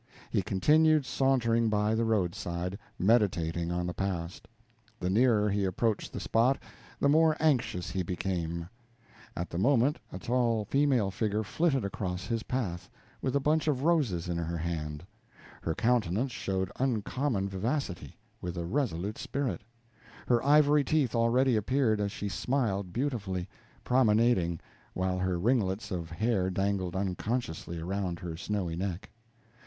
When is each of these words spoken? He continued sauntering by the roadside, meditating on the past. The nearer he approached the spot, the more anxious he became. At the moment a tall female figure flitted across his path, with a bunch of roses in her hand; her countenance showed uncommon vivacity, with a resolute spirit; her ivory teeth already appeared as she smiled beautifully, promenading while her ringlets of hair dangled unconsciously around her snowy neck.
He 0.31 0.41
continued 0.41 1.05
sauntering 1.05 1.69
by 1.69 1.93
the 1.93 2.03
roadside, 2.05 2.79
meditating 2.97 3.71
on 3.71 3.85
the 3.85 3.93
past. 3.93 4.47
The 4.99 5.11
nearer 5.11 5.47
he 5.51 5.63
approached 5.63 6.11
the 6.11 6.19
spot, 6.19 6.57
the 6.99 7.07
more 7.07 7.37
anxious 7.39 7.91
he 7.91 8.01
became. 8.01 8.67
At 9.37 9.51
the 9.51 9.59
moment 9.59 9.99
a 10.11 10.17
tall 10.17 10.65
female 10.65 11.11
figure 11.11 11.43
flitted 11.43 11.85
across 11.85 12.25
his 12.25 12.41
path, 12.41 12.89
with 13.21 13.35
a 13.35 13.39
bunch 13.39 13.67
of 13.67 13.83
roses 13.83 14.27
in 14.27 14.37
her 14.37 14.57
hand; 14.57 15.05
her 15.61 15.75
countenance 15.75 16.31
showed 16.31 16.71
uncommon 16.77 17.47
vivacity, 17.47 18.17
with 18.41 18.57
a 18.57 18.65
resolute 18.65 19.19
spirit; 19.19 19.61
her 20.27 20.43
ivory 20.43 20.83
teeth 20.83 21.13
already 21.13 21.55
appeared 21.55 22.01
as 22.01 22.11
she 22.11 22.27
smiled 22.27 22.91
beautifully, 22.91 23.47
promenading 23.83 24.59
while 24.95 25.19
her 25.19 25.37
ringlets 25.37 25.91
of 25.91 26.09
hair 26.09 26.49
dangled 26.49 26.95
unconsciously 26.95 27.77
around 27.77 28.17
her 28.17 28.35
snowy 28.35 28.75
neck. 28.75 29.11